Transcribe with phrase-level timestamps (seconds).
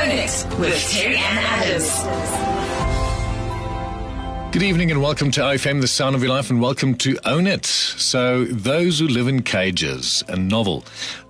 [0.00, 1.90] Own It with Terry Ann Adams.
[4.50, 7.46] Good evening and welcome to OFM, The Sound of Your Life, and welcome to Own
[7.46, 7.66] It.
[7.66, 10.84] So, Those Who Live in Cages, a novel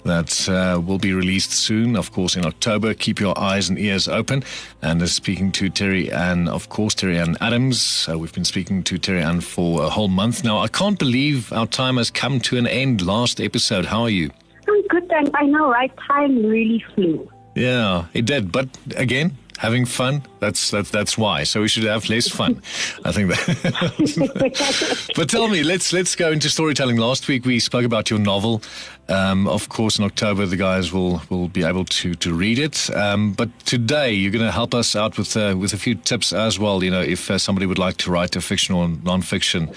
[0.05, 2.95] that uh, will be released soon, of course, in October.
[2.95, 4.45] Keep your eyes and ears open.
[4.83, 8.07] And uh, speaking to Terry Ann, of course, Terry Ann Adams.
[8.09, 10.61] Uh, we've been speaking to Terry Ann for a whole month now.
[10.61, 13.87] I can't believe our time has come to an end last episode.
[13.87, 14.31] How are you?
[14.69, 15.31] I'm good, thanks.
[15.35, 15.91] I know, right?
[16.09, 17.29] Time really flew.
[17.61, 18.51] Yeah, it did.
[18.51, 20.23] But again, having fun.
[20.39, 21.45] That's that's that's why.
[21.45, 22.63] So we should have less fun.
[23.05, 25.13] I think that.
[25.17, 26.97] but tell me, let's let's go into storytelling.
[26.97, 28.63] Last week we spoke about your novel.
[29.11, 32.89] Um, of course, in October the guys will will be able to to read it.
[32.97, 36.33] Um, but today you're going to help us out with uh, with a few tips
[36.33, 36.83] as well.
[36.83, 39.71] You know, if uh, somebody would like to write a fictional or non-fiction.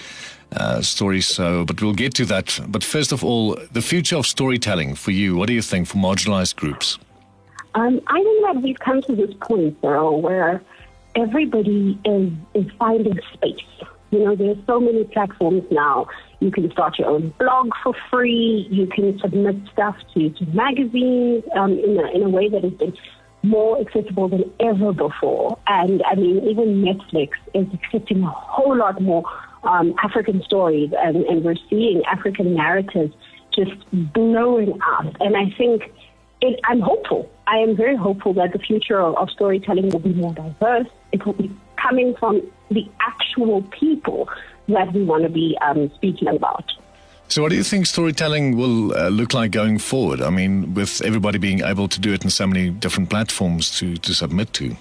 [0.52, 1.20] Uh, story.
[1.20, 2.60] So, but we'll get to that.
[2.68, 5.34] But first of all, the future of storytelling for you.
[5.34, 6.96] What do you think for marginalized groups?
[7.74, 10.62] Um, I think that we've come to this point, though, where
[11.16, 13.58] everybody is, is finding space.
[14.10, 16.06] You know, there's so many platforms now.
[16.38, 18.68] You can start your own blog for free.
[18.70, 22.72] You can submit stuff to, to magazines um, in, a, in a way that has
[22.74, 22.96] been
[23.42, 25.58] more accessible than ever before.
[25.66, 29.24] And I mean, even Netflix is accepting a whole lot more
[29.64, 33.14] um, African stories, and, and we're seeing African narratives
[33.52, 35.06] just blowing up.
[35.20, 35.92] And I think
[36.44, 37.30] it, I'm hopeful.
[37.46, 40.86] I am very hopeful that the future of, of storytelling will be more diverse.
[41.12, 44.28] It will be coming from the actual people
[44.68, 46.70] that we want to be um, speaking about.
[47.28, 50.20] So, what do you think storytelling will uh, look like going forward?
[50.20, 53.96] I mean, with everybody being able to do it in so many different platforms to,
[53.96, 54.76] to submit to?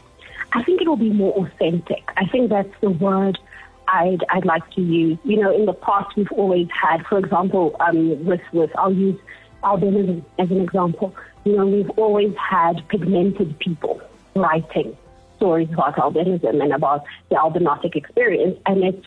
[0.52, 2.04] I think it will be more authentic.
[2.18, 3.40] I think that's the word
[3.88, 5.18] I'd, I'd like to use.
[5.24, 9.20] You know, in the past, we've always had, for example, um, with, with, I'll use
[9.64, 14.02] albinism as an example you know, we've always had pigmented people
[14.36, 14.96] writing
[15.36, 19.06] stories about albinism and about the albinotic experience, and it's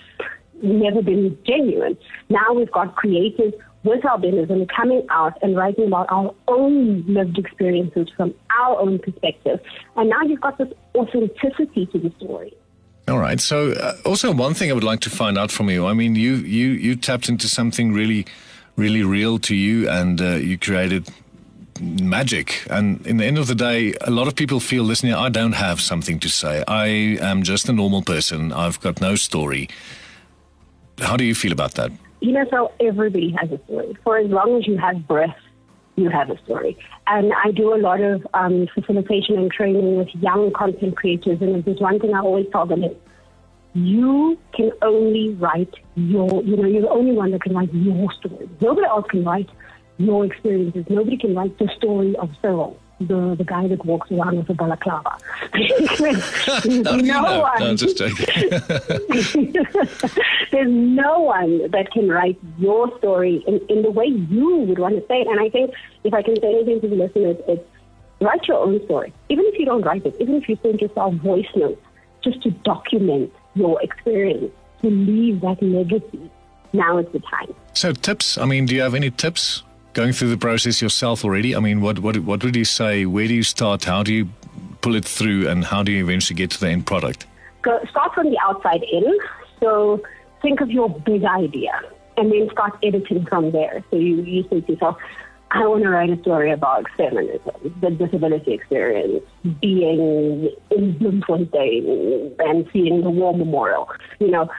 [0.63, 1.97] never been genuine.
[2.29, 3.55] Now we've got creators
[3.85, 9.61] with albinism coming out and writing about our own lived experiences from our own perspective.
[9.97, 12.53] And now you've got this authenticity to the story.
[13.09, 13.41] All right.
[13.41, 15.87] So, uh, also one thing I would like to find out from you.
[15.87, 18.27] I mean, you you you tapped into something really,
[18.77, 21.09] really real to you, and uh, you created
[21.81, 22.67] magic.
[22.71, 25.53] And in the end of the day, a lot of people feel, listen, I don't
[25.53, 26.63] have something to say.
[26.69, 26.87] I
[27.21, 28.53] am just a normal person.
[28.53, 29.69] I've got no story.
[30.99, 31.91] How do you feel about that?
[32.21, 33.97] You know, so everybody has a story.
[34.05, 35.37] For as long as you have breath,
[35.97, 36.79] you have a story.
[37.07, 41.41] And I do a lot of um, facilitation and training with young content creators.
[41.41, 42.85] And there's one thing I always tell them
[43.77, 48.11] you can only write your, you know, you're the only one that can write your
[48.13, 48.49] story.
[48.61, 49.51] Nobody else can write
[49.99, 50.87] your experiences.
[50.89, 54.55] Nobody can write the story of Cyril, the, the guy that walks around with a
[54.55, 55.19] balaclava.
[56.67, 57.61] no, no one.
[57.61, 58.15] No, just There's
[60.71, 65.03] no one that can write your story in, in the way you would want to
[65.07, 65.27] say it.
[65.27, 67.69] And I think if I can say anything to the listeners, it's
[68.21, 69.13] write your own story.
[69.29, 71.83] Even if you don't write it, even if you send yourself voice notes,
[72.23, 74.53] just to document your experience,
[74.83, 76.31] to leave that legacy.
[76.73, 77.55] Now is the time.
[77.73, 78.39] So, tips?
[78.39, 79.63] I mean, do you have any tips
[79.95, 81.57] going through the process yourself already?
[81.57, 83.07] I mean, what what what would you say?
[83.07, 83.85] Where do you start?
[83.85, 84.29] How do you
[84.83, 87.27] pull it through, and how do you eventually get to the end product?
[87.63, 89.19] Go, start from the outside in.
[89.61, 90.03] So
[90.43, 91.81] think of your big idea,
[92.17, 93.83] and then start editing from there.
[93.91, 94.97] So you you say to yourself.
[95.53, 99.23] I want to write a story about feminism, the disability experience,
[99.61, 103.89] being in Bloemfontein and seeing the war memorial.
[104.19, 104.51] You know,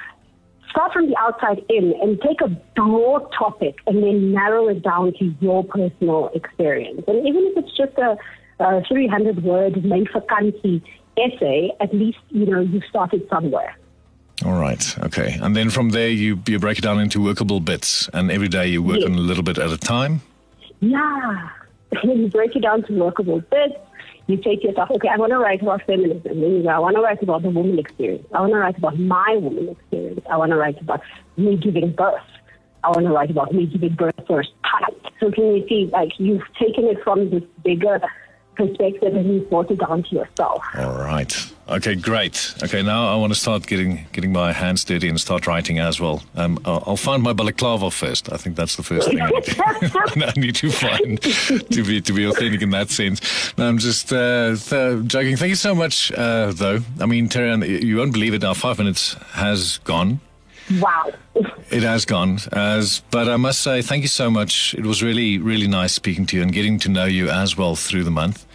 [0.69, 5.13] start from the outside in and take a broad topic and then narrow it down
[5.19, 7.03] to your personal experience.
[7.07, 8.17] And even if it's just a,
[8.59, 10.81] a 300 word main vakantie
[11.17, 13.75] essay, at least, you know, you started somewhere.
[14.45, 14.97] All right.
[14.99, 15.37] Okay.
[15.41, 18.67] And then from there, you, you break it down into workable bits, and every day
[18.67, 19.09] you work yes.
[19.09, 20.21] on a little bit at a time?
[20.79, 21.49] Yeah.
[22.03, 23.75] you break it down to workable bits
[24.27, 26.21] you say to yourself, okay, I want to write about feminism.
[26.23, 28.27] Then you go, I want to write about the woman experience.
[28.33, 30.21] I want to write about my woman experience.
[30.29, 31.01] I want to write about
[31.37, 32.21] me giving birth.
[32.83, 34.49] I want to write about me giving birth first.
[35.19, 38.01] So can you see, like, you've taken it from this bigger
[38.57, 40.63] perspective and you brought it down to yourself.
[40.75, 41.33] All right.
[41.69, 42.53] Okay, great.
[42.63, 45.99] Okay, now I want to start getting getting my hands dirty and start writing as
[45.99, 46.23] well.
[46.35, 48.31] Um, I'll, I'll, find my balaclava first.
[48.31, 49.63] I think that's the first thing I need, to,
[50.37, 53.19] I need to find to be to be authentic in that sense.
[53.57, 55.35] No, I'm just uh, th- joking.
[55.35, 56.79] Thank you so much, uh, though.
[57.01, 58.41] I mean, Terry, you won't believe it.
[58.41, 60.21] Now five minutes has gone.
[60.79, 61.11] Wow.
[61.69, 62.39] it has gone.
[62.51, 64.73] As, but I must say, thank you so much.
[64.73, 67.75] It was really, really nice speaking to you and getting to know you as well
[67.75, 68.45] through the month.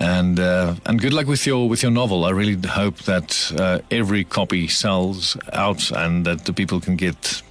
[0.00, 2.24] And uh, and good luck with your with your novel.
[2.24, 7.42] I really hope that uh, every copy sells out and that the people can get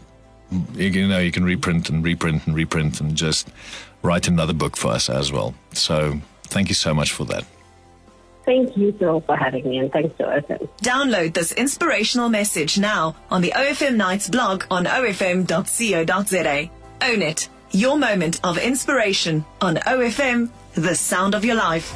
[0.75, 3.49] you know you can reprint and reprint and reprint and just
[4.01, 5.55] write another book for us as well.
[5.73, 7.45] So thank you so much for that.
[8.47, 10.69] Thank you, Phil, for having me, and thanks to OFM.
[10.81, 16.69] Download this inspirational message now on the OFM Nights blog on ofm.co.za.
[17.01, 17.49] Own it.
[17.71, 21.93] Your moment of inspiration on OFM, the sound of your life.